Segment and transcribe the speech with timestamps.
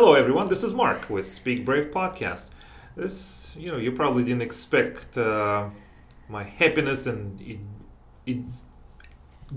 [0.00, 0.46] Hello, everyone.
[0.46, 2.50] This is Mark with Speak Brave podcast.
[2.94, 5.70] This, you know, you probably didn't expect uh,
[6.28, 7.58] my happiness and it,
[8.24, 8.38] it,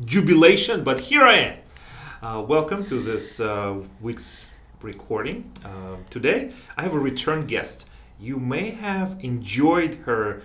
[0.04, 1.58] jubilation, but here I am.
[2.24, 4.48] Uh, welcome to this uh, week's
[4.82, 5.52] recording.
[5.64, 7.88] Uh, today, I have a return guest.
[8.20, 10.42] You may have enjoyed her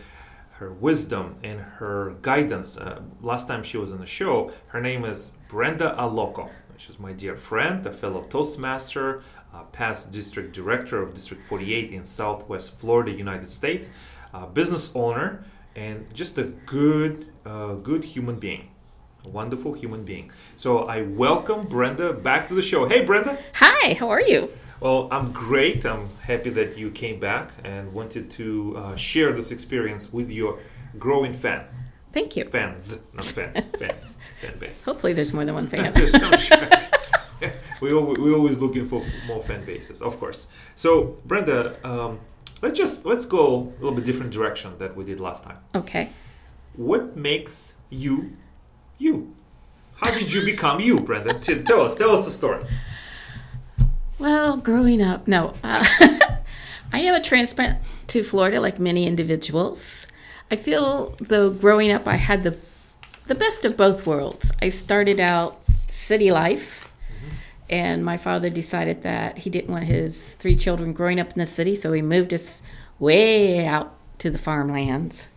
[0.58, 2.76] her wisdom and her guidance.
[2.76, 6.50] Uh, last time she was on the show, her name is Brenda Alloco.
[6.78, 9.22] She's my dear friend, a fellow Toastmaster,
[9.54, 13.92] uh, past district director of District 48 in Southwest Florida, United States,
[14.34, 15.42] uh, business owner,
[15.74, 18.68] and just a good, uh, good human being.
[19.24, 20.30] A wonderful human being.
[20.56, 22.86] So I welcome Brenda back to the show.
[22.86, 23.38] Hey, Brenda.
[23.54, 24.50] Hi, how are you?
[24.78, 25.86] Well, I'm great.
[25.86, 30.58] I'm happy that you came back and wanted to uh, share this experience with your
[30.98, 31.64] growing fan.
[32.16, 32.46] Thank you.
[32.46, 34.86] Fans, not fan, fans, fan base.
[34.86, 35.92] Hopefully, there's more than one fan.
[37.82, 40.48] We we're always looking for more fan bases, of course.
[40.74, 42.20] So, Brenda, um,
[42.62, 45.58] let's just let's go a little bit different direction that we did last time.
[45.74, 46.08] okay.
[46.72, 48.32] What makes you
[48.96, 49.34] you?
[49.96, 51.34] How did you become you, Brenda?
[51.38, 52.64] T- tell us, tell us the story.
[54.18, 55.52] Well, growing up, no.
[55.62, 55.84] Uh,
[56.94, 60.06] I am a transplant to Florida, like many individuals.
[60.50, 62.56] I feel, though, growing up, I had the
[63.26, 64.52] the best of both worlds.
[64.62, 66.92] I started out city life,
[67.68, 71.46] and my father decided that he didn't want his three children growing up in the
[71.46, 72.62] city, so he moved us
[73.00, 75.28] way out to the farmlands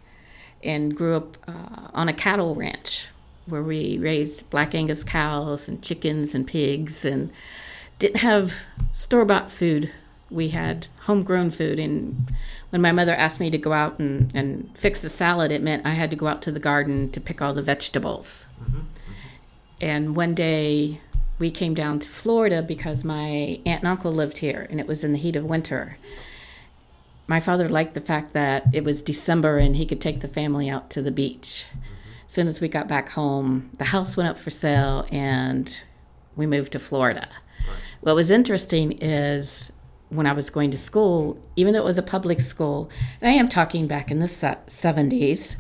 [0.63, 3.09] and grew up uh, on a cattle ranch
[3.47, 7.31] where we raised black Angus cows and chickens and pigs and
[7.97, 8.53] didn't have
[8.91, 9.91] store bought food.
[10.29, 11.79] We had homegrown food.
[11.79, 12.31] And
[12.69, 15.85] when my mother asked me to go out and, and fix the salad, it meant
[15.85, 18.47] I had to go out to the garden to pick all the vegetables.
[18.61, 18.79] Mm-hmm.
[19.81, 21.01] And one day
[21.39, 25.03] we came down to Florida because my aunt and uncle lived here and it was
[25.03, 25.97] in the heat of winter.
[27.27, 30.69] My father liked the fact that it was December and he could take the family
[30.69, 31.67] out to the beach.
[32.25, 35.83] As soon as we got back home, the house went up for sale and
[36.35, 37.29] we moved to Florida.
[38.01, 39.71] What was interesting is
[40.09, 42.89] when I was going to school, even though it was a public school,
[43.21, 45.55] and I am talking back in the 70s,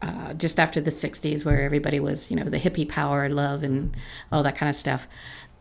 [0.00, 3.94] uh, just after the 60s, where everybody was, you know, the hippie power, love, and
[4.30, 5.06] all that kind of stuff.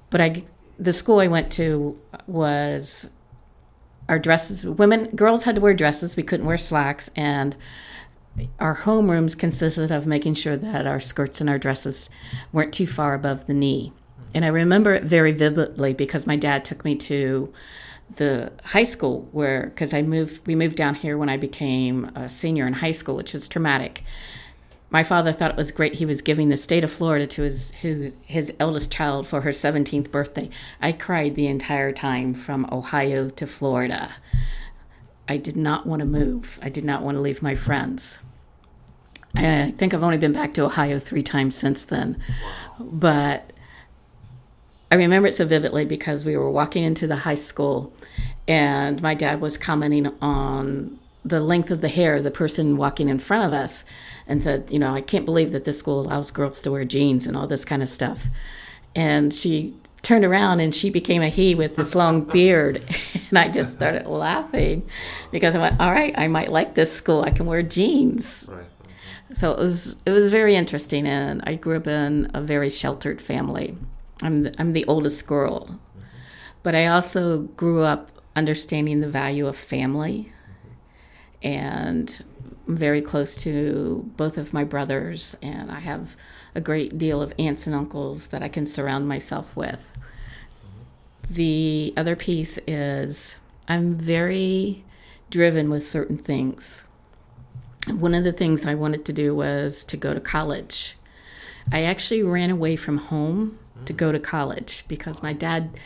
[0.10, 0.44] But I,
[0.80, 3.10] the school I went to was
[4.08, 4.66] our dresses.
[4.66, 6.16] Women, girls had to wear dresses.
[6.16, 7.56] We couldn't wear slacks, and
[8.60, 12.10] our homerooms consisted of making sure that our skirts and our dresses
[12.54, 13.92] weren't too far above the knee.
[14.34, 17.54] And I remember it very vividly because my dad took me to
[18.16, 22.30] the high school where because I moved we moved down here when I became a
[22.30, 24.04] senior in high school, which was traumatic.
[24.90, 27.72] My father thought it was great he was giving the state of Florida to his
[27.72, 30.50] his, eldest child for her 17th birthday.
[30.82, 34.16] I cried the entire time from Ohio to Florida.
[35.28, 36.60] I did not want to move.
[36.62, 38.20] I did not want to leave my friends.
[39.34, 42.22] I think I've only been back to Ohio three times since then.
[42.78, 43.54] But
[44.92, 47.94] I remember it so vividly because we were walking into the high school
[48.48, 53.08] and my dad was commenting on the length of the hair of the person walking
[53.08, 53.86] in front of us
[54.28, 57.26] and said, you know, I can't believe that this school allows girls to wear jeans
[57.26, 58.26] and all this kind of stuff.
[58.94, 62.84] And she turned around and she became a he with this long beard.
[63.30, 64.90] And I just started laughing
[65.32, 67.22] because I went, all right, I might like this school.
[67.22, 68.50] I can wear jeans.
[68.52, 68.66] Right.
[69.34, 73.22] So it was it was very interesting, and I grew up in a very sheltered
[73.22, 73.78] family.
[74.22, 75.80] I'm the, I'm the oldest girl,
[76.64, 80.32] but I also grew up understanding the value of family,
[81.44, 82.24] and
[82.68, 86.16] I'm very close to both of my brothers, and I have
[86.56, 89.92] a great deal of aunts and uncles that I can surround myself with.
[91.30, 94.84] The other piece is I'm very
[95.30, 96.86] driven with certain things
[97.88, 100.98] one of the things I wanted to do was to go to college.
[101.72, 105.80] I actually ran away from home to go to college because my dad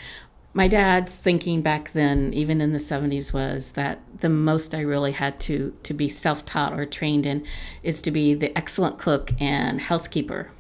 [0.54, 5.12] my dad's thinking back then even in the 70s was that the most I really
[5.12, 7.46] had to to be self-taught or trained in
[7.84, 10.52] is to be the excellent cook and housekeeper.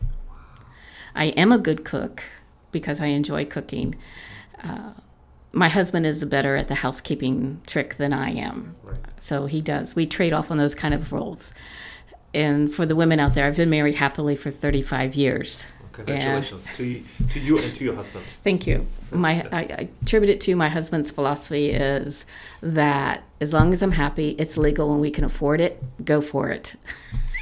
[1.15, 2.23] I am a good cook
[2.71, 3.95] because I enjoy cooking.
[4.61, 4.91] Uh,
[5.53, 8.75] my husband is better at the housekeeping trick than I am.
[8.83, 8.99] Right.
[9.21, 9.95] So he does.
[9.95, 11.53] We trade off on those kind of roles.
[12.33, 15.65] And for the women out there, I've been married happily for 35 years.
[15.95, 18.25] Congratulations to you, to you and to your husband.
[18.43, 18.85] Thank you.
[19.11, 22.25] My I, I attribute it to my husband's philosophy is
[22.61, 26.49] that as long as I'm happy, it's legal and we can afford it, go for
[26.49, 26.75] it.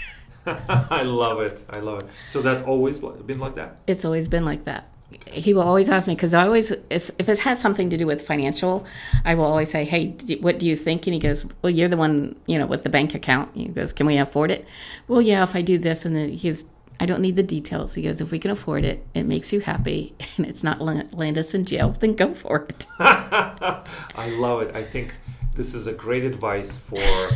[0.45, 1.65] I love it.
[1.69, 2.07] I love it.
[2.29, 3.77] So that always been like that.
[3.88, 4.89] It's always been like that.
[5.27, 8.21] he will always ask me because I always if it has something to do with
[8.21, 8.85] financial,
[9.25, 11.97] I will always say, "Hey, what do you think?" And he goes, "Well, you're the
[11.97, 14.65] one, you know, with the bank account." He goes, "Can we afford it?"
[15.07, 16.65] Well, yeah, if I do this, and then he's,
[17.00, 17.95] I don't need the details.
[17.95, 21.38] He goes, "If we can afford it, it makes you happy, and it's not land
[21.38, 24.75] us in jail, then go for it." I love it.
[24.75, 25.16] I think
[25.56, 27.31] this is a great advice for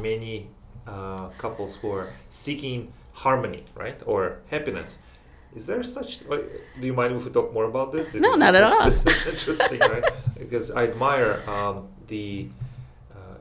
[0.00, 0.48] many
[0.86, 5.02] uh, couples who are seeking harmony, right, or happiness
[5.54, 6.20] is there such?
[6.20, 8.14] do you mind if we talk more about this?
[8.14, 8.84] no, not at all.
[8.84, 10.04] This is interesting, right?
[10.36, 12.48] Because I admire um, the
[13.14, 13.38] uh,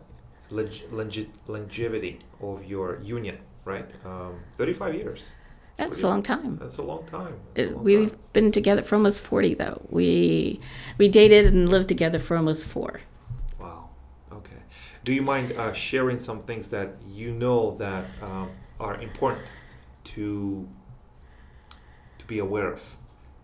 [0.51, 3.89] longe- longevity of your union, right?
[4.05, 5.31] Um, Thirty-five years.
[5.75, 6.57] That's, a long time.
[6.61, 7.33] That's a long time.
[7.55, 8.19] A long we've time.
[8.33, 9.81] been together for almost forty, though.
[9.89, 10.59] We
[10.97, 13.01] we dated and lived together for almost four.
[13.59, 13.89] Wow.
[14.31, 14.61] Okay.
[15.03, 19.47] Do you mind uh, sharing some things that you know that um, are important
[20.03, 20.67] to
[22.19, 22.81] to be aware of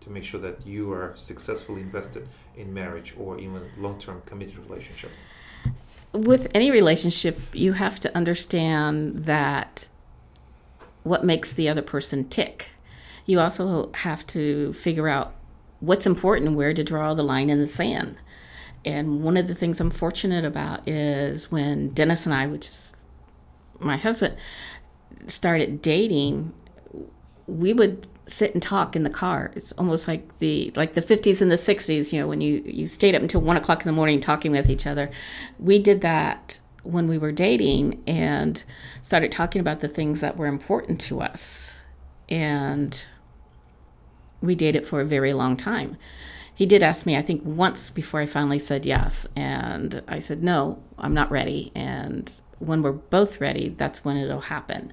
[0.00, 5.10] to make sure that you are successfully invested in marriage or even long-term committed relationship
[6.12, 9.88] with any relationship you have to understand that
[11.02, 12.70] what makes the other person tick
[13.26, 15.34] you also have to figure out
[15.80, 18.16] what's important where to draw the line in the sand
[18.84, 22.92] and one of the things i'm fortunate about is when dennis and i which is
[23.78, 24.36] my husband
[25.26, 26.52] started dating
[27.46, 29.50] we would sit and talk in the car.
[29.54, 32.12] It's almost like the like the 50s and the 60s.
[32.12, 34.70] You know, when you you stayed up until one o'clock in the morning talking with
[34.70, 35.10] each other.
[35.58, 38.64] We did that when we were dating and
[39.02, 41.80] started talking about the things that were important to us,
[42.28, 43.04] and
[44.40, 45.96] we dated for a very long time.
[46.54, 50.42] He did ask me, I think, once before I finally said yes, and I said
[50.42, 51.72] no, I'm not ready.
[51.74, 54.92] And when we're both ready, that's when it'll happen.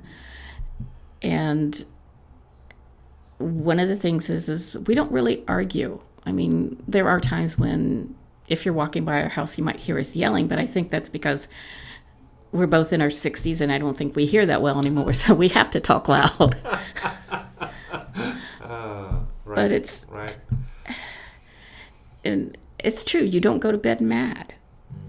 [1.22, 1.84] And
[3.38, 6.00] one of the things is is we don't really argue.
[6.26, 8.16] I mean, there are times when
[8.48, 11.10] if you're walking by our house, you might hear us yelling, but I think that's
[11.10, 11.48] because
[12.52, 15.34] we're both in our 60s and I don't think we hear that well anymore, so
[15.34, 16.56] we have to talk loud.
[18.62, 20.38] uh, right, but it's right.
[22.24, 24.54] And it's true, you don't go to bed mad,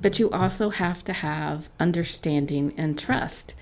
[0.01, 3.55] but you also have to have understanding and trust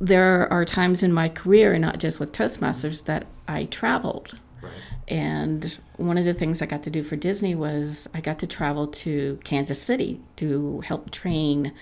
[0.00, 4.38] there are times in my career, and not just with Toastmasters, that I traveled.
[4.62, 4.72] Right.
[5.08, 8.46] And one of the things I got to do for Disney was I got to
[8.46, 11.72] travel to Kansas City to help train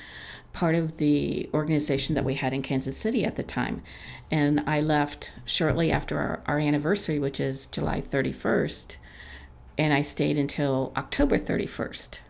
[0.52, 3.82] part of the organization that we had in Kansas City at the time.
[4.30, 8.96] And I left shortly after our, our anniversary, which is July 31st,
[9.76, 12.20] and I stayed until October 31st.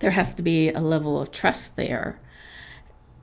[0.00, 2.20] There has to be a level of trust there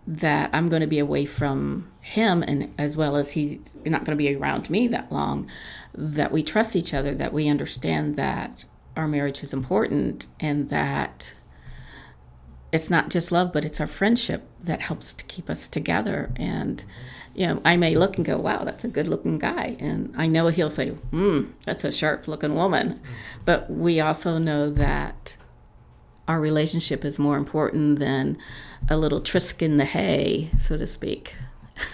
[0.07, 4.17] that I'm going to be away from him and as well as he's not going
[4.17, 5.47] to be around me that long
[5.93, 8.65] that we trust each other that we understand that
[8.97, 11.33] our marriage is important and that
[12.71, 16.31] it's not just love but it's our friendship that helps to keep us together.
[16.35, 16.83] And
[17.33, 19.77] you know i may look and go wow that's a good looking guy.
[19.79, 22.99] And i know he'll say hmm that's a sharp looking woman.
[23.45, 25.37] But we also know that
[26.31, 28.37] our relationship is more important than
[28.89, 31.35] a little trisk in the hay, so to speak.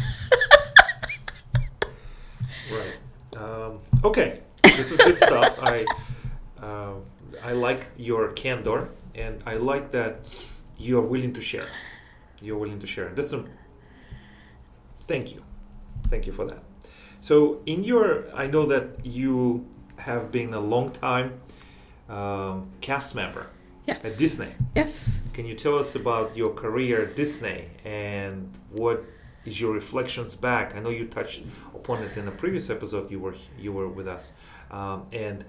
[2.71, 2.97] right.
[3.35, 4.39] Um, okay.
[4.63, 5.57] This is good stuff.
[5.59, 5.85] I
[6.61, 6.93] uh,
[7.43, 10.11] I like your candor, and I like that
[10.77, 11.69] you are willing to share.
[12.39, 13.09] You're willing to share.
[13.15, 13.43] That's a.
[15.07, 15.41] Thank you,
[16.09, 16.61] thank you for that.
[17.21, 19.65] So, in your, I know that you
[19.97, 21.39] have been a long time
[22.09, 23.47] um, cast member
[23.87, 24.03] Yes.
[24.03, 24.49] At Disney.
[24.75, 25.17] Yes.
[25.33, 29.05] Can you tell us about your career at Disney and what
[29.45, 30.75] is your reflections back?
[30.75, 33.09] I know you touched upon it in a previous episode.
[33.09, 34.35] You were you were with us,
[34.71, 35.45] um, and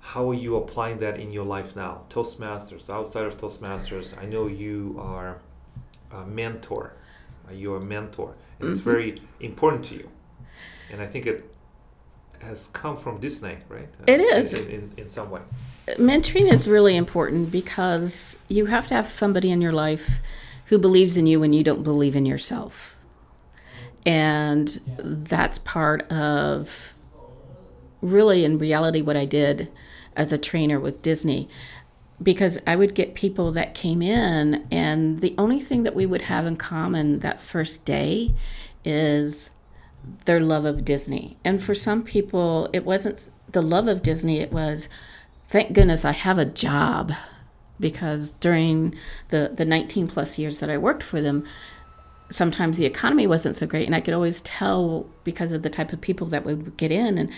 [0.00, 2.02] how are you applying that in your life now?
[2.10, 5.40] Toastmasters, outside of Toastmasters, I know you are
[6.12, 6.92] a mentor.
[7.50, 8.72] You're a mentor, and mm-hmm.
[8.72, 10.08] it's very important to you.
[10.90, 11.54] And I think it
[12.40, 13.88] has come from Disney, right?
[14.06, 15.40] It is in, in, in some way
[15.98, 20.20] mentoring is really important because you have to have somebody in your life
[20.66, 22.96] who believes in you when you don't believe in yourself.
[24.06, 26.94] And that's part of
[28.00, 29.70] really, in reality, what I did
[30.16, 31.48] as a trainer with Disney.
[32.22, 36.22] Because I would get people that came in, and the only thing that we would
[36.22, 38.32] have in common that first day
[38.84, 39.50] is
[40.24, 41.36] their love of Disney.
[41.44, 44.88] And for some people, it wasn't the love of Disney, it was,
[45.48, 47.12] thank goodness I have a job
[47.80, 48.94] because during
[49.30, 51.44] the, the 19 plus years that I worked for them,
[52.30, 55.92] sometimes the economy wasn't so great and i could always tell because of the type
[55.92, 57.30] of people that would get in and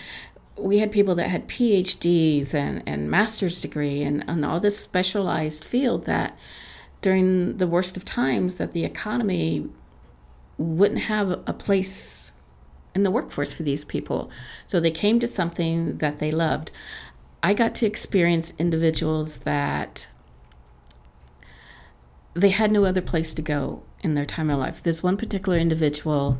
[0.57, 5.65] we had people that had phds and, and master's degree and, and all this specialized
[5.65, 6.37] field that
[7.01, 9.69] during the worst of times that the economy
[10.57, 12.31] wouldn't have a place
[12.95, 14.29] in the workforce for these people.
[14.65, 16.71] So they came to something that they loved
[17.43, 20.07] i got to experience individuals that
[22.37, 24.83] they had no other place to go in their time of life.
[24.83, 26.37] This one particular individual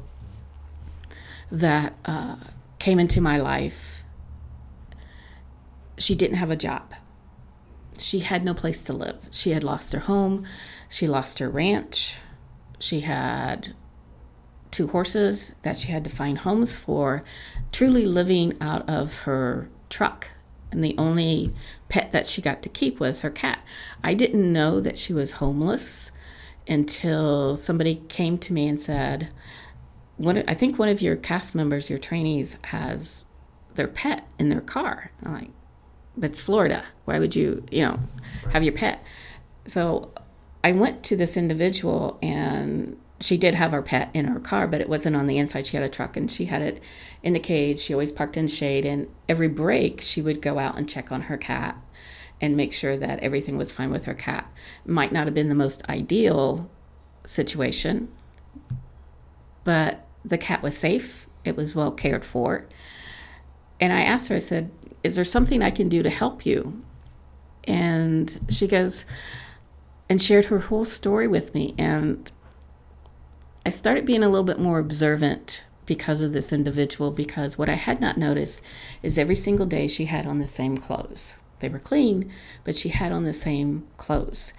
[1.51, 2.35] that uh,
[2.77, 4.03] came into my life,
[5.97, 6.93] she didn't have a job.
[7.97, 9.17] She had no place to live.
[9.31, 10.45] She had lost her home.
[10.87, 12.19] She lost her ranch.
[12.77, 13.73] She had
[14.69, 17.23] two horses that she had to find homes for,
[17.71, 20.29] truly living out of her truck.
[20.71, 21.53] And the only
[21.89, 23.59] pet that she got to keep was her cat.
[24.03, 26.11] I didn't know that she was homeless
[26.67, 29.29] until somebody came to me and said,
[30.17, 30.43] "What?
[30.49, 33.23] I think one of your cast members, your trainees, has
[33.75, 35.51] their pet in their car." I'm like,
[36.17, 36.83] "But it's Florida.
[37.05, 37.99] Why would you, you know,
[38.51, 39.01] have your pet?"
[39.67, 40.11] So
[40.63, 44.81] I went to this individual and she did have her pet in her car, but
[44.81, 45.65] it wasn't on the inside.
[45.65, 46.81] She had a truck and she had it
[47.23, 47.79] in the cage.
[47.79, 51.23] She always parked in shade, and every break she would go out and check on
[51.23, 51.77] her cat
[52.39, 54.51] and make sure that everything was fine with her cat.
[54.85, 56.69] Might not have been the most ideal
[57.25, 58.09] situation,
[59.63, 61.27] but the cat was safe.
[61.43, 62.67] It was well cared for.
[63.79, 64.71] And I asked her, I said,
[65.03, 66.83] Is there something I can do to help you?
[67.63, 69.05] And she goes,
[70.09, 71.75] and shared her whole story with me.
[71.77, 72.31] And
[73.67, 77.73] I started being a little bit more observant because of this individual, because what I
[77.73, 78.61] had not noticed
[79.03, 81.35] is every single day she had on the same clothes.
[81.59, 82.31] They were clean,
[82.63, 84.53] but she had on the same clothes.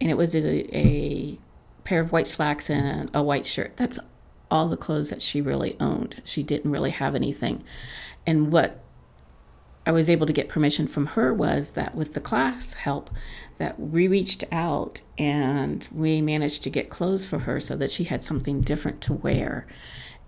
[0.00, 1.40] And it was a, a
[1.82, 3.76] pair of white slacks and a white shirt.
[3.76, 3.98] That's
[4.48, 6.22] all the clothes that she really owned.
[6.24, 7.64] She didn't really have anything.
[8.28, 8.80] And what
[9.90, 13.10] I was able to get permission from her was that with the class help
[13.58, 18.04] that we reached out and we managed to get clothes for her so that she
[18.04, 19.66] had something different to wear.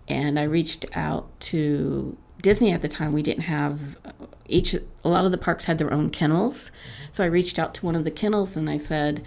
[0.09, 4.11] And I reached out to Disney at the time, we didn't have uh,
[4.49, 6.73] each, a lot of the parks had their own kennels.
[7.13, 9.23] So I reached out to one of the kennels and I said,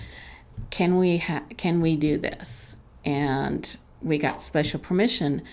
[0.69, 2.75] can we, ha- can we do this?
[3.05, 5.43] And we got special permission.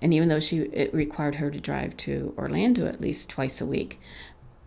[0.00, 3.66] And even though she, it required her to drive to Orlando at least twice a
[3.66, 4.00] week,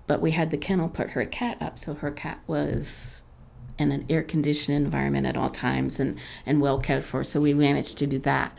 [0.07, 1.79] but we had the kennel put her cat up.
[1.79, 3.23] So her cat was
[3.77, 7.23] in an air conditioned environment at all times and, and well cared for.
[7.23, 8.55] So we managed to do that.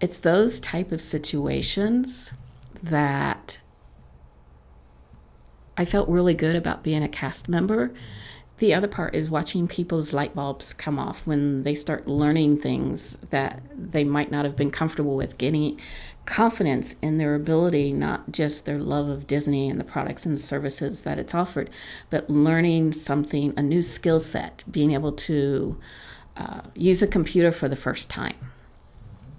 [0.00, 2.32] It's those type of situations
[2.82, 3.60] that
[5.76, 7.92] I felt really good about being a cast member.
[8.58, 13.18] The other part is watching people's light bulbs come off when they start learning things
[13.30, 15.80] that they might not have been comfortable with, getting
[16.24, 21.02] confidence in their ability, not just their love of Disney and the products and services
[21.02, 21.68] that it's offered,
[22.10, 25.76] but learning something, a new skill set, being able to
[26.36, 28.36] uh, use a computer for the first time.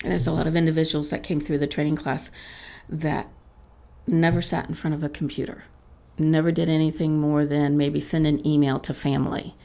[0.03, 2.31] And there's a lot of individuals that came through the training class
[2.89, 3.27] that
[4.05, 5.63] never sat in front of a computer,
[6.17, 9.55] never did anything more than maybe send an email to family.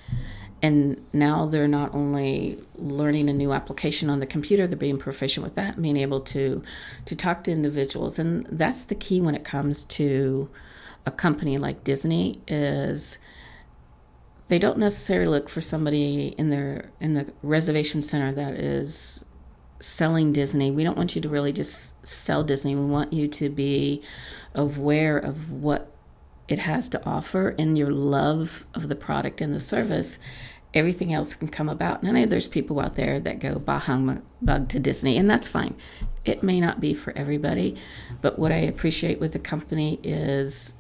[0.62, 5.45] And now they're not only learning a new application on the computer, they're being proficient
[5.45, 6.62] with that, being able to
[7.07, 8.19] to talk to individuals.
[8.19, 10.50] And that's the key when it comes to
[11.07, 13.16] a company like Disney is
[14.49, 19.25] they don't necessarily look for somebody in their in the reservation center that is
[19.80, 20.71] selling Disney.
[20.71, 22.75] We don't want you to really just sell Disney.
[22.75, 24.02] We want you to be
[24.54, 25.89] aware of what
[26.50, 30.19] it has to offer and your love of the product and the service.
[30.75, 32.02] Everything else can come about.
[32.02, 35.49] And I know there's people out there that go bah bug to Disney, and that's
[35.49, 35.76] fine.
[36.25, 37.76] It may not be for everybody,
[38.21, 40.75] but what I appreciate with the company is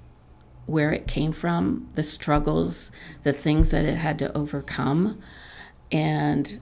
[0.66, 2.90] where it came from, the struggles,
[3.22, 5.20] the things that it had to overcome,
[5.92, 6.58] and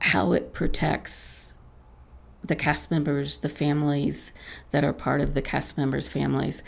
[0.00, 1.54] how it protects
[2.44, 4.32] the cast members, the families
[4.72, 6.62] that are part of the cast members' families.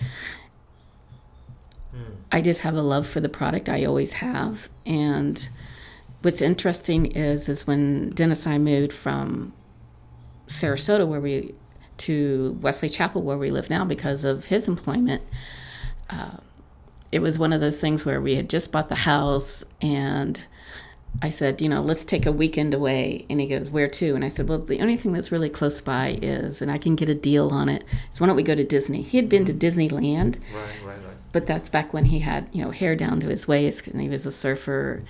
[2.32, 3.68] I just have a love for the product.
[3.68, 4.68] I always have.
[4.84, 5.48] And
[6.22, 9.52] what's interesting is is when Dennis and I moved from
[10.48, 11.54] Sarasota, where we
[11.96, 15.22] to Wesley Chapel, where we live now, because of his employment.
[16.10, 16.38] Uh,
[17.12, 20.44] it was one of those things where we had just bought the house and
[21.22, 23.24] I said, you know, let's take a weekend away.
[23.30, 24.14] And he goes, where to?
[24.14, 26.96] And I said, well, the only thing that's really close by is, and I can
[26.96, 29.02] get a deal on it, is why don't we go to Disney?
[29.02, 30.40] He had been to Disneyland.
[30.52, 30.83] Right.
[31.34, 34.08] But that's back when he had, you know, hair down to his waist and he
[34.08, 35.02] was a surfer.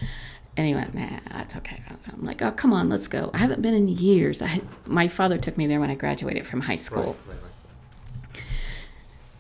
[0.57, 1.83] And he went, nah, that's okay.
[2.11, 3.31] I'm like, oh, come on, let's go.
[3.35, 4.41] I haven't been in years.
[4.41, 7.15] I had, my father took me there when I graduated from high school.
[7.27, 8.43] Right, right, right.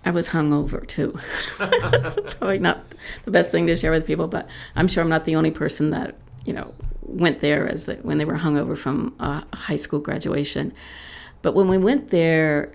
[0.05, 1.19] I was hungover too.
[2.37, 2.85] Probably not
[3.25, 5.89] the best thing to share with people, but I'm sure I'm not the only person
[5.91, 10.01] that you know went there as the, when they were hungover from a high school
[10.01, 10.75] graduation.
[11.41, 12.75] But when we went there,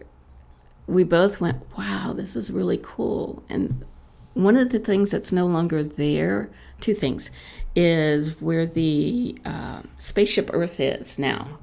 [0.87, 3.85] we both went, "Wow, this is really cool." And
[4.33, 7.31] one of the things that's no longer there, two things,
[7.75, 11.59] is where the uh, spaceship Earth is now.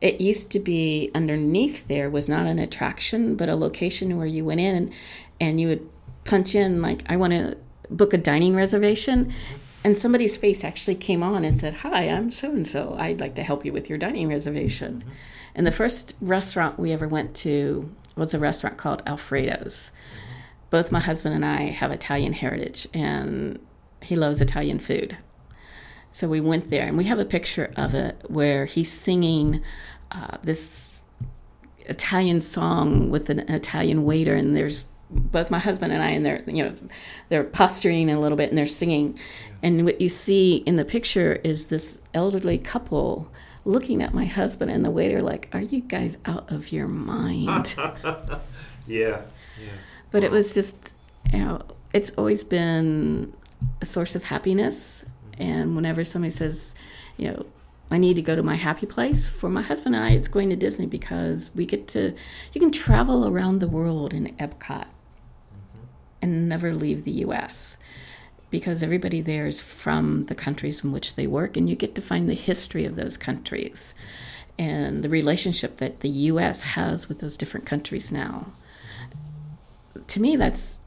[0.00, 4.44] It used to be underneath there was not an attraction, but a location where you
[4.44, 4.92] went in and,
[5.40, 5.88] and you would
[6.24, 7.56] punch in like I want to
[7.90, 9.32] book a dining reservation,
[9.84, 12.94] and somebody's face actually came on and said, "Hi, I'm so and so.
[12.98, 15.04] I'd like to help you with your dining reservation."
[15.54, 19.90] And the first restaurant we ever went to was a restaurant called Alfredo's.
[20.70, 23.58] Both my husband and I have Italian heritage, and
[24.02, 25.16] he loves Italian food.
[26.12, 29.62] So we went there, and we have a picture of it where he's singing
[30.10, 31.00] uh, this
[31.86, 36.42] Italian song with an Italian waiter, and there's both my husband and I, and they're
[36.46, 36.74] you know
[37.28, 39.18] they're posturing a little bit, and they're singing,
[39.62, 43.30] and what you see in the picture is this elderly couple
[43.64, 47.74] looking at my husband and the waiter like, "Are you guys out of your mind?"
[48.86, 49.22] Yeah,
[49.60, 49.72] yeah.
[50.10, 50.92] But it was just
[51.32, 51.62] you know
[51.92, 53.32] it's always been
[53.80, 55.04] a source of happiness.
[55.04, 55.42] Mm-hmm.
[55.42, 56.74] And whenever somebody says
[57.20, 57.46] you know
[57.90, 60.48] i need to go to my happy place for my husband and i it's going
[60.48, 62.14] to disney because we get to
[62.52, 65.86] you can travel around the world in epcot mm-hmm.
[66.22, 67.76] and never leave the us
[68.48, 72.00] because everybody there is from the countries in which they work and you get to
[72.00, 73.94] find the history of those countries
[74.58, 74.70] mm-hmm.
[74.70, 78.46] and the relationship that the us has with those different countries now
[80.10, 80.80] to me that's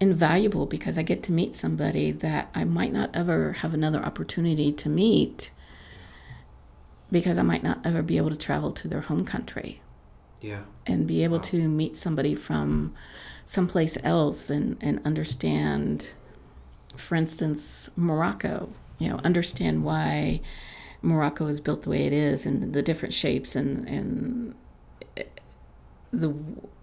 [0.00, 4.70] invaluable because I get to meet somebody that I might not ever have another opportunity
[4.72, 5.50] to meet
[7.10, 9.80] because I might not ever be able to travel to their home country.
[10.42, 10.64] Yeah.
[10.86, 12.94] and be able to meet somebody from
[13.46, 16.10] someplace else and, and understand,
[16.94, 18.68] for instance, Morocco,
[18.98, 20.42] you know, understand why
[21.00, 24.54] Morocco is built the way it is and the different shapes and, and
[26.12, 26.34] the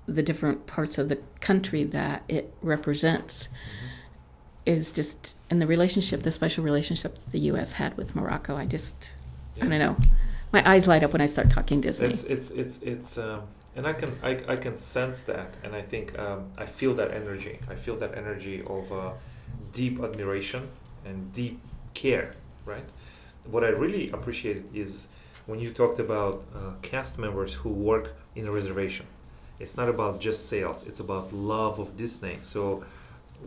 [0.05, 3.49] the different parts of the country that it represents
[4.65, 9.13] is just and the relationship the special relationship the US had with Morocco I just
[9.61, 9.97] I don't know
[10.51, 13.41] my eyes light up when I start talking Disney It's it's it's it's um,
[13.75, 17.11] and I can I, I can sense that and I think um, I feel that
[17.11, 17.59] energy.
[17.69, 19.11] I feel that energy of uh,
[19.71, 20.69] deep admiration
[21.05, 21.59] and deep
[21.93, 22.31] care,
[22.65, 22.85] right?
[23.45, 25.07] What I really appreciate is
[25.47, 29.05] when you talked about uh, cast members who work in a reservation.
[29.59, 30.85] It's not about just sales.
[30.85, 32.39] It's about love of Disney.
[32.41, 32.83] So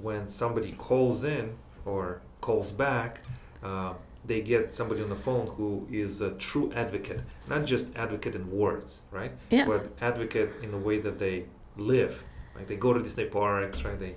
[0.03, 3.23] when somebody calls in or calls back,
[3.62, 8.35] uh, they get somebody on the phone who is a true advocate, not just advocate
[8.35, 9.33] in words, right?
[9.51, 9.66] Yeah.
[9.66, 11.45] But advocate in the way that they
[11.77, 12.25] live.
[12.55, 13.99] Like they go to Disney parks, right?
[13.99, 14.16] They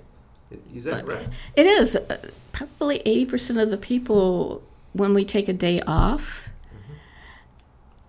[0.74, 1.28] is that right?
[1.54, 1.96] It is.
[1.96, 6.49] Uh, Probably 80% of the people, when we take a day off,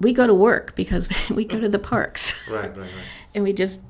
[0.01, 2.89] we go to work because we go to the parks Right, right, right.
[3.33, 3.81] and we just,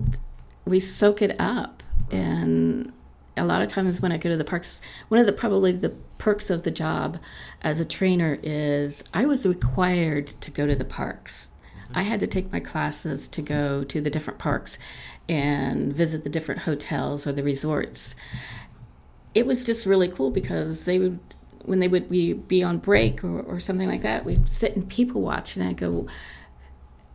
[0.65, 1.83] we soak it up.
[2.11, 2.91] And
[3.37, 5.91] a lot of times when I go to the parks, one of the probably the
[6.17, 7.17] perks of the job
[7.61, 11.49] as a trainer is I was required to go to the parks.
[11.85, 11.97] Mm-hmm.
[11.97, 14.77] I had to take my classes to go to the different parks
[15.29, 18.15] and visit the different hotels or the resorts
[19.33, 21.19] it was just really cool because they would
[21.65, 24.89] when they would be, be on break or, or something like that we'd sit and
[24.89, 26.07] people watch and i go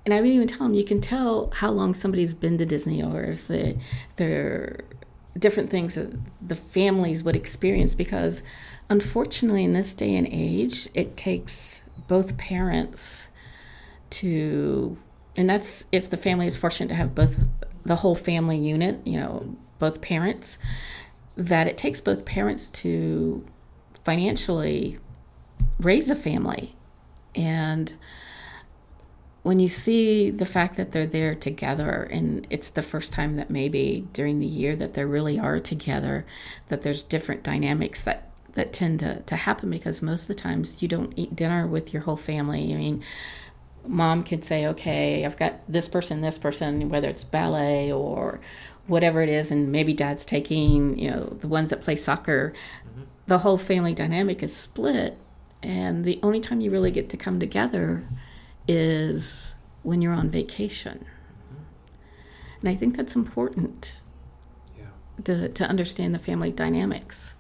[0.04, 3.02] and i wouldn't even tell them you can tell how long somebody's been to disney
[3.02, 3.78] or if they,
[4.16, 4.80] they're
[5.38, 6.10] different things that
[6.46, 8.42] the families would experience because
[8.88, 13.28] unfortunately in this day and age it takes both parents
[14.10, 14.96] to
[15.36, 17.36] and that's if the family is fortunate to have both
[17.84, 20.58] the whole family unit you know both parents
[21.36, 23.44] that it takes both parents to
[24.06, 24.98] financially
[25.80, 26.76] raise a family.
[27.34, 27.92] And
[29.42, 33.50] when you see the fact that they're there together and it's the first time that
[33.50, 36.24] maybe during the year that they really are together
[36.68, 40.80] that there's different dynamics that that tend to, to happen because most of the times
[40.80, 42.72] you don't eat dinner with your whole family.
[42.72, 43.02] I mean
[43.88, 48.40] mom could say okay i've got this person this person whether it's ballet or
[48.88, 52.52] whatever it is and maybe dad's taking you know the ones that play soccer
[53.26, 55.16] the whole family dynamic is split
[55.62, 58.04] and the only time you really get to come together
[58.68, 61.04] is when you're on vacation
[62.60, 64.00] and i think that's important
[64.78, 64.84] Yeah.
[65.24, 67.34] to, to understand the family dynamics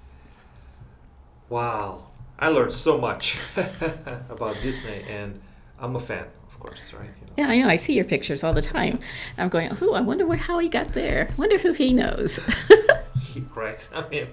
[1.48, 2.08] Wow.
[2.38, 3.38] I learned so much
[4.28, 5.40] about Disney, and
[5.78, 7.08] I'm a fan, of course, right?
[7.20, 7.32] You know.
[7.38, 7.68] Yeah, I know.
[7.68, 8.98] I see your pictures all the time.
[9.38, 11.28] I'm going, oh, I wonder where, how he got there.
[11.38, 12.40] Wonder who he knows.
[13.54, 13.88] right.
[13.94, 14.26] I mean,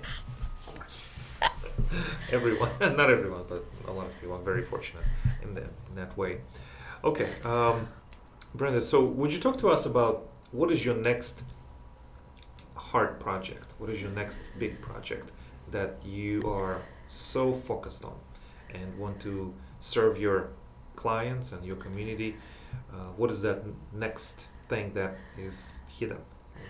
[2.31, 4.35] everyone, not everyone, but a lot of people.
[4.35, 5.03] I'm very fortunate
[5.41, 6.41] in that in that way.
[7.03, 7.87] Okay, um,
[8.55, 8.81] Brenda.
[8.81, 11.43] So, would you talk to us about what is your next
[12.75, 13.67] hard project?
[13.79, 15.31] What is your next big project
[15.71, 18.15] that you are so focused on
[18.73, 20.49] and want to serve your
[20.95, 22.35] clients and your community?
[22.91, 26.19] Uh, what is that next thing that is hidden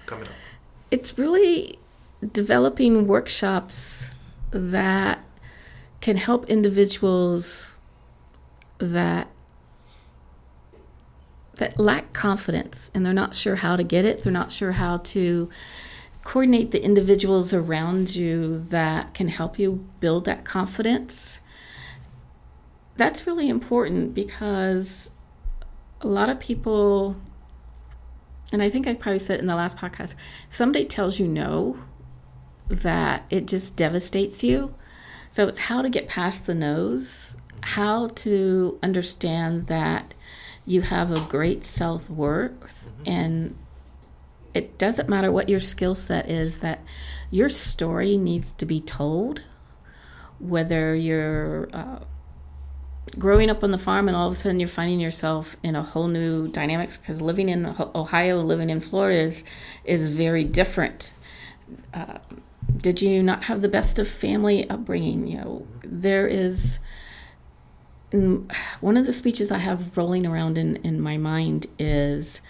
[0.06, 0.34] coming up?
[0.92, 1.80] It's really
[2.32, 4.10] developing workshops
[4.54, 5.20] that
[6.02, 7.72] can help individuals
[8.78, 9.28] that
[11.56, 14.98] that lack confidence and they're not sure how to get it they're not sure how
[14.98, 15.50] to
[16.24, 21.40] coordinate the individuals around you that can help you build that confidence.
[22.96, 25.10] That's really important because
[26.02, 27.16] a lot of people,
[28.52, 30.16] and I think I probably said in the last podcast,
[30.50, 31.78] somebody tells you no,
[32.68, 34.76] that it just devastates you.
[35.30, 40.14] So it's how to get past the no's, how to understand that
[40.66, 43.04] you have a great self worth mm-hmm.
[43.06, 43.56] and
[44.54, 46.80] it doesn't matter what your skill set is, that
[47.32, 49.44] your story needs to be told.
[50.40, 52.00] Whether you're uh,
[53.18, 55.82] growing up on the farm and all of a sudden you're finding yourself in a
[55.82, 59.44] whole new dynamics, because living in Ohio, living in Florida is,
[59.86, 61.14] is very different.
[61.94, 62.18] Uh,
[62.78, 65.28] did you not have the best of family upbringing?
[65.28, 66.80] You know, there is
[68.80, 72.42] one of the speeches I have rolling around in, in my mind is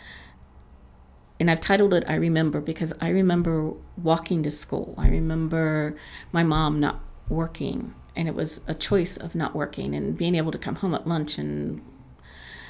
[1.39, 4.95] and I've titled it I Remember because I remember walking to school.
[4.97, 5.95] I remember
[6.31, 10.53] my mom not working, and it was a choice of not working and being able
[10.53, 11.81] to come home at lunch and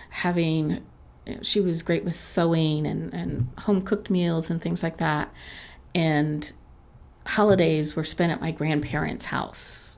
[0.10, 0.84] having.
[1.42, 5.32] She was great with sewing and, and home cooked meals and things like that.
[5.94, 6.52] And
[7.26, 9.98] holidays were spent at my grandparents' house.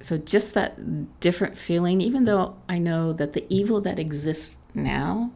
[0.00, 5.30] So just that different feeling, even though I know that the evil that exists now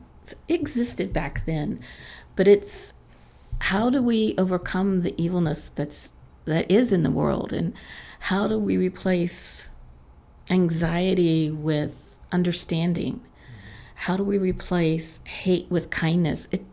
[0.46, 1.80] existed back then,
[2.36, 2.92] but it's
[3.60, 6.12] how do we overcome the evilness that's
[6.44, 7.74] that is in the world, and
[8.20, 9.68] how do we replace
[10.50, 13.20] anxiety with understanding?
[13.94, 16.46] How do we replace hate with kindness?
[16.50, 16.64] It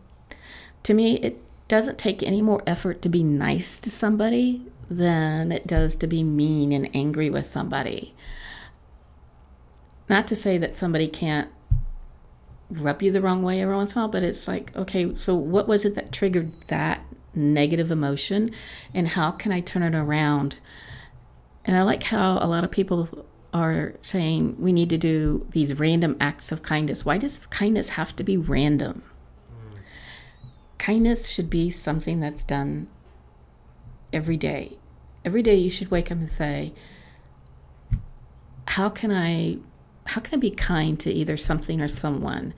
[0.82, 5.66] to me it doesn't take any more effort to be nice to somebody than it
[5.66, 8.14] does to be mean and angry with somebody.
[10.08, 11.50] Not to say that somebody can't
[12.70, 15.34] rub you the wrong way every once in a while, but it's like, okay, so
[15.34, 17.00] what was it that triggered that
[17.34, 18.50] negative emotion
[18.94, 20.60] and how can I turn it around?
[21.64, 25.78] And I like how a lot of people are saying we need to do these
[25.78, 27.04] random acts of kindness.
[27.04, 29.02] Why does kindness have to be random?
[30.86, 32.86] Kindness should be something that's done
[34.12, 34.78] every day.
[35.24, 36.74] Every day you should wake up and say,
[38.68, 39.56] How can I
[40.04, 42.54] how can I be kind to either something or someone?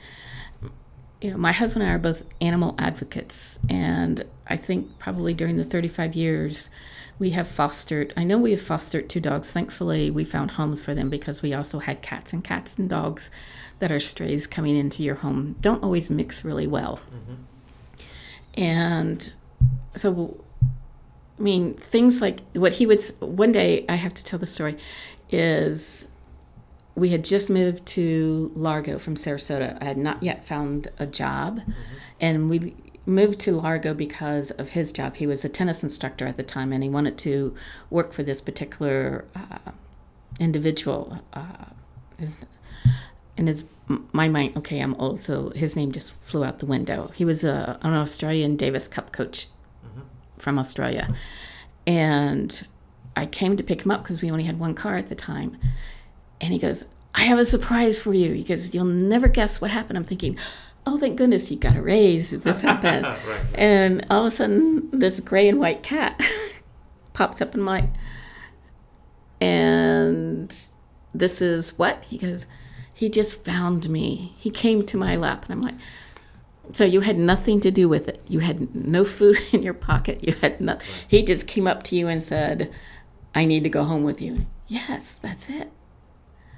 [1.22, 5.56] You know, my husband and I are both animal advocates, and I think probably during
[5.56, 6.68] the 35 years
[7.18, 9.50] we have fostered, I know we have fostered two dogs.
[9.50, 13.30] Thankfully, we found homes for them because we also had cats, and cats and dogs
[13.78, 17.00] that are strays coming into your home don't always mix really well.
[17.10, 17.44] Mm-hmm.
[18.58, 19.32] And
[19.94, 20.44] so,
[21.38, 24.76] I mean, things like what he would, one day, I have to tell the story,
[25.30, 26.06] is
[26.96, 29.80] we had just moved to Largo from Sarasota.
[29.80, 31.72] I had not yet found a job, mm-hmm.
[32.20, 32.74] and we
[33.06, 35.14] moved to Largo because of his job.
[35.14, 37.54] He was a tennis instructor at the time, and he wanted to
[37.90, 39.70] work for this particular uh,
[40.40, 41.20] individual.
[41.32, 41.66] Uh,
[42.18, 42.38] his,
[43.38, 43.64] and his
[44.12, 44.56] my mind.
[44.56, 47.10] Okay, I'm old, so his name just flew out the window.
[47.14, 49.46] He was a, an Australian Davis Cup coach
[49.86, 50.02] mm-hmm.
[50.36, 51.08] from Australia,
[51.86, 52.66] and
[53.16, 55.56] I came to pick him up because we only had one car at the time
[56.40, 58.32] and he goes, I have a surprise for you.
[58.32, 59.98] He goes, You'll never guess what happened.
[59.98, 60.38] I'm thinking,
[60.86, 62.30] Oh, thank goodness you got a raise.
[62.30, 63.04] This happened.
[63.04, 63.40] right.
[63.54, 66.20] And all of a sudden, this gray and white cat
[67.12, 67.88] pops up in my.
[69.40, 70.56] And
[71.12, 72.04] this is what?
[72.04, 72.46] He goes,
[72.98, 74.34] He just found me.
[74.36, 75.44] He came to my lap.
[75.44, 75.76] And I'm like,
[76.72, 78.20] so you had nothing to do with it.
[78.26, 80.22] You had no food in your pocket.
[80.22, 80.86] You had nothing.
[81.06, 82.72] He just came up to you and said,
[83.34, 85.70] "I need to go home with you." Yes, that's it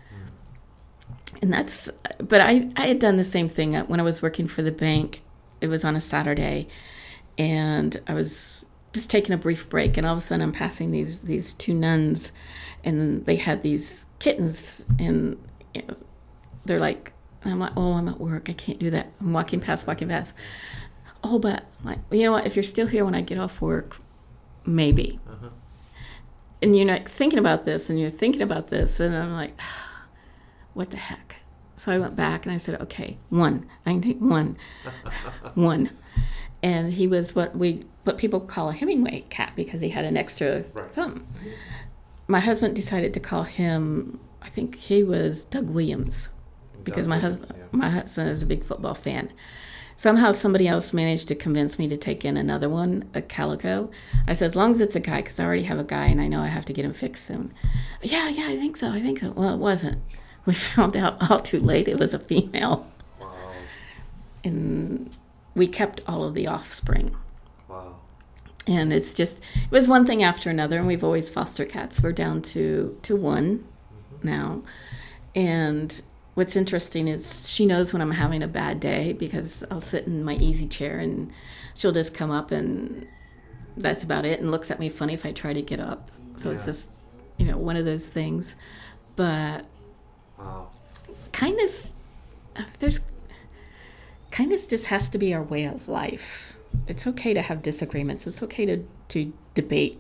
[0.09, 1.37] hmm.
[1.41, 4.49] and that's but I, I had done the same thing uh, when i was working
[4.49, 5.23] for the bank
[5.61, 6.67] it was on a saturday
[7.39, 8.61] and i was
[8.93, 11.75] just taking a brief break, and all of a sudden I'm passing these these two
[11.75, 12.33] nuns,
[12.85, 15.39] and they had these kittens, and
[15.75, 15.95] you know,
[16.65, 17.13] they're like,
[17.45, 19.13] I'm like, oh, I'm at work, I can't do that.
[19.21, 20.35] I'm walking past, walking past.
[21.25, 22.47] Oh, but like, you know what?
[22.47, 23.99] If you're still here when I get off work,
[24.67, 25.21] maybe.
[25.29, 25.49] Uh-huh.
[26.63, 29.59] And you're not thinking about this, and you're thinking about this, and I'm like,
[30.75, 31.37] what the heck?
[31.77, 33.67] So I went back and I said, okay, one.
[33.87, 34.59] I can take one,
[35.55, 35.91] one.
[36.63, 40.17] And he was what we what people call a Hemingway cat because he had an
[40.19, 40.91] extra Right.
[40.93, 41.27] thumb.
[42.29, 44.21] My husband decided to call him.
[44.43, 46.29] I think he was Doug Williams
[46.85, 47.65] because my husband yeah.
[47.73, 49.33] my husband is a big football fan.
[50.01, 53.91] Somehow somebody else managed to convince me to take in another one, a calico.
[54.27, 56.23] I said, as long as it's a guy, because I already have a guy and
[56.23, 57.53] I know I have to get him fixed soon.
[58.01, 58.89] Yeah, yeah, I think so.
[58.93, 59.33] I think so.
[59.33, 60.01] Well, it wasn't.
[60.47, 62.91] We found out all too late it was a female,
[63.21, 63.53] Wow.
[64.43, 65.15] and
[65.55, 67.15] we kept all of the offspring.
[67.69, 67.97] Wow.
[68.67, 72.03] And it's just it was one thing after another, and we've always foster cats.
[72.03, 74.27] We're down to to one mm-hmm.
[74.27, 74.63] now,
[75.35, 76.01] and
[76.35, 80.25] what's interesting is she knows when I'm having a bad day because I'll sit in
[80.25, 81.33] my easy chair and
[81.75, 83.07] she'll just come up and
[83.77, 86.11] that's about it, and looks at me funny if I try to get up.
[86.37, 86.91] So it's just
[87.39, 88.57] you know one of those things,
[89.17, 89.67] but
[90.39, 90.69] Wow.
[91.33, 91.93] kindness
[92.79, 93.01] there's
[94.31, 98.43] kindness just has to be our way of life it's okay to have disagreements it's
[98.43, 99.99] okay to, to debate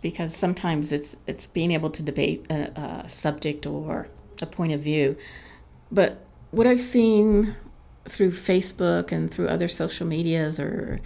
[0.00, 2.70] because sometimes it's it's being able to debate a,
[3.04, 4.08] a subject or
[4.42, 5.16] a point of view.
[5.90, 7.54] But what i've seen
[8.08, 11.00] through facebook and through other social medias or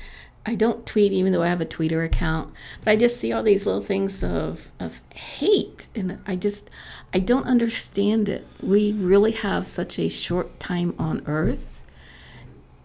[0.46, 2.52] i don't tweet even though i have a twitter account
[2.84, 5.88] but i just see all these little things of of hate.
[5.94, 6.70] And i just
[7.12, 8.46] i don't understand it.
[8.62, 11.82] We really have such a short time on earth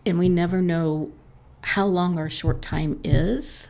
[0.06, 1.12] and we never know
[1.62, 3.70] how long our short time is.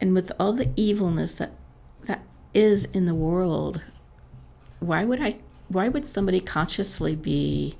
[0.00, 1.52] And with all the evilness that
[2.04, 3.80] that is in the world
[4.82, 5.36] why would i
[5.68, 7.76] why would somebody consciously be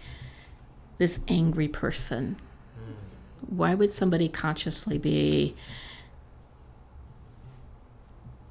[0.98, 2.36] this angry person?
[3.46, 5.54] Why would somebody consciously be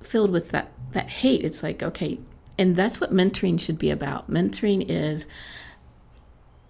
[0.02, 1.44] filled with that that hate?
[1.44, 2.20] It's like okay
[2.58, 4.30] and that's what mentoring should be about.
[4.30, 5.26] Mentoring is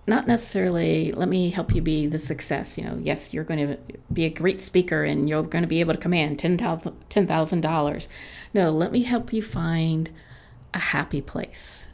[0.08, 2.78] not necessarily let me help you be the success.
[2.78, 3.78] You know yes you're going to
[4.14, 8.08] be a great speaker and you're going to be able to command $10000 $10000
[8.54, 10.12] no let me help you find
[10.74, 11.88] a happy place.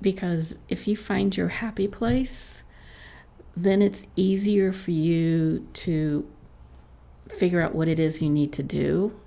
[0.00, 2.62] Because if you find your happy place
[3.56, 6.28] then it's easier for you to
[7.28, 9.18] figure out what it is you need to do.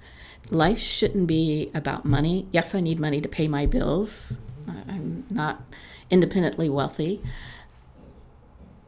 [0.51, 2.47] Life shouldn't be about money.
[2.51, 4.39] Yes i need money to pay my bills.
[4.87, 5.63] I'm not
[6.11, 7.23] independently wealthy.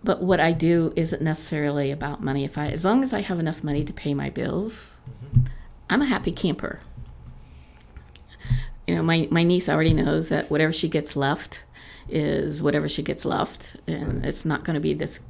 [0.04, 2.44] But what I do isn't necessarily about money.
[2.44, 5.46] If I, as long as I have enough money to pay my bills, mm-hmm.
[5.90, 6.80] I'm a happy camper.
[8.92, 11.64] You know, my, my niece already knows that whatever she gets left
[12.10, 15.22] is whatever she gets left, and it's not going to be this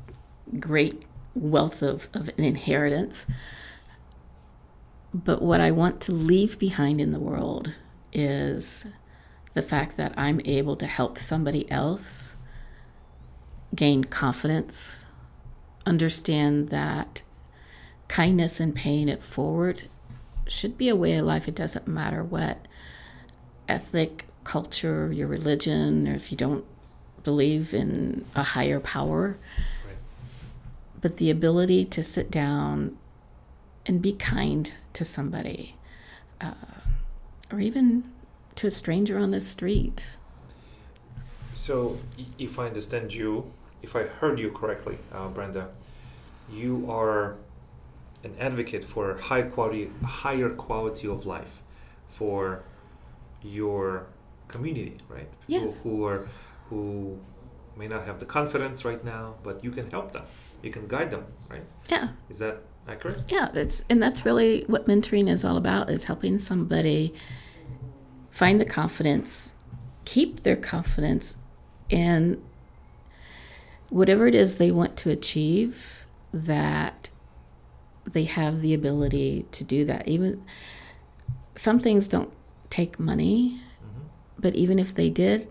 [0.60, 3.28] great wealth of, of an inheritance.
[5.14, 7.76] But what I want to leave behind in the world
[8.12, 8.88] is
[9.54, 12.34] the fact that I'm able to help somebody else
[13.76, 15.06] gain confidence,
[15.86, 17.22] understand that
[18.08, 19.84] kindness and paying it forward
[20.48, 21.48] should be a way of life.
[21.48, 22.68] It doesn't matter what
[23.72, 26.66] ethnic, culture, your religion, or if you don't
[27.24, 29.38] believe in a higher power.
[29.86, 29.96] Right.
[31.00, 32.98] But the ability to sit down
[33.86, 35.76] and be kind to somebody,
[36.42, 36.54] uh,
[37.52, 38.04] or even
[38.56, 40.18] to a stranger on the street.
[41.56, 41.98] So,
[42.38, 45.70] if I understand you, if I heard you correctly, uh, Brenda,
[46.52, 47.36] you are
[48.24, 51.62] an advocate for high quality, higher quality of life
[52.10, 52.64] for
[53.44, 54.08] your
[54.48, 55.30] community, right?
[55.48, 55.84] Yes.
[55.84, 56.28] Who, who are
[56.70, 57.20] who
[57.76, 60.24] may not have the confidence right now, but you can help them.
[60.62, 61.64] You can guide them, right?
[61.88, 62.10] Yeah.
[62.30, 63.24] Is that accurate?
[63.28, 67.14] Yeah, that's and that's really what mentoring is all about is helping somebody
[68.30, 69.54] find the confidence,
[70.06, 71.36] keep their confidence
[71.90, 72.42] and
[73.90, 77.10] whatever it is they want to achieve that
[78.06, 80.08] they have the ability to do that.
[80.08, 80.44] Even
[81.56, 82.32] some things don't
[82.72, 84.08] take money, Mm-hmm.
[84.40, 85.48] but even if they did,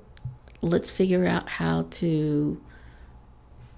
[0.63, 2.61] let's figure out how to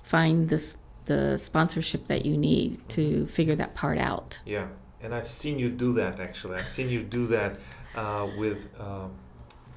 [0.03, 0.77] find this
[1.07, 4.41] the sponsorship that you need to figure that part out.
[4.47, 4.69] Yeah,
[5.03, 6.57] and I've seen you do that actually.
[6.61, 7.59] I've seen you do that
[7.97, 9.11] uh, with um,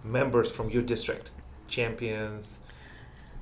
[0.03, 1.31] members from your district,
[1.67, 2.59] champions,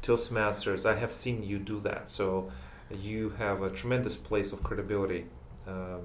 [0.02, 0.86] Toastmasters.
[0.86, 2.10] I have seen you do that.
[2.10, 2.52] So
[2.90, 5.26] you have a tremendous place of credibility
[5.68, 6.02] um,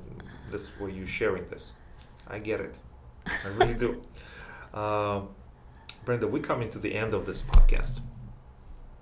[0.50, 1.74] this where you sharing this.
[2.26, 2.78] I get it.
[3.44, 4.02] I really do.
[4.72, 5.22] Uh,
[6.04, 8.00] Brenda, we're coming to the end of this podcast.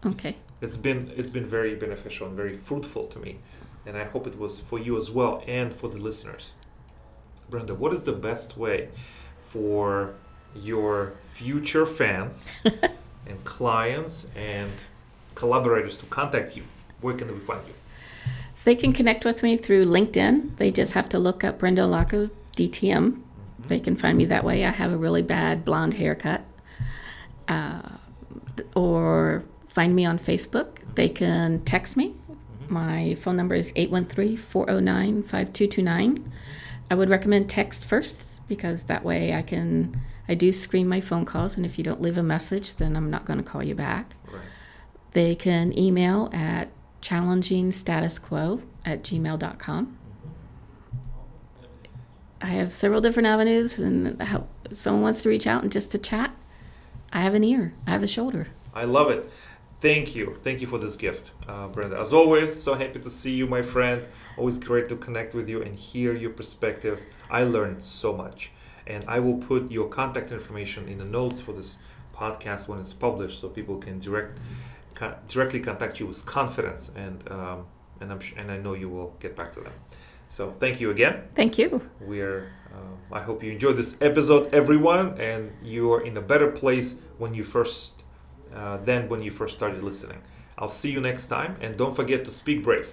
[0.05, 0.37] Okay.
[0.61, 3.39] It's been it's been very beneficial and very fruitful to me,
[3.85, 6.53] and I hope it was for you as well and for the listeners.
[7.51, 8.89] Brenda, what is the best way
[9.49, 10.15] for
[10.55, 12.49] your future fans
[13.27, 14.73] and clients and
[15.35, 16.65] collaborators to contact you?
[17.01, 17.75] Where can we find you?
[18.65, 20.57] They can connect with me through LinkedIn.
[20.57, 23.21] They just have to look up Brenda Alloco DTM.
[23.69, 24.65] They can find me that way.
[24.65, 26.43] I have a really bad blonde haircut.
[27.49, 27.83] Uh,
[28.75, 30.79] or find me on Facebook.
[30.95, 32.15] They can text me.
[32.69, 36.33] My phone number is 813 409 5229.
[36.91, 40.01] I would recommend text first because that way I can.
[40.29, 43.11] I do screen my phone calls, and if you don't leave a message, then I'm
[43.11, 44.17] not going to call you back.
[44.27, 44.43] Right.
[45.13, 49.96] They can email at challengingstatusquo at gmail.com.
[52.40, 55.99] I have several different avenues, and how, someone wants to reach out and just to
[55.99, 56.31] chat,
[57.12, 58.49] I have an ear, I have a shoulder.
[58.75, 59.29] I love it.
[59.81, 60.37] Thank you.
[60.42, 61.99] Thank you for this gift, uh, Brenda.
[61.99, 64.07] As always, so happy to see you, my friend.
[64.37, 67.07] Always great to connect with you and hear your perspectives.
[67.31, 68.51] I learned so much.
[68.87, 71.79] And I will put your contact information in the notes for this
[72.14, 74.38] podcast when it's published so people can direct
[75.29, 77.66] directly contact you with confidence and um,
[78.01, 79.72] and I'm sh- and I know you will get back to them.
[80.37, 81.22] So thank you again.
[81.35, 81.81] Thank you.
[81.99, 86.51] We're um, I hope you enjoyed this episode, everyone, and you are in a better
[86.51, 88.05] place when you first
[88.55, 90.20] uh, than when you first started listening.
[90.59, 92.88] I'll see you next time, and don't forget to speak brave.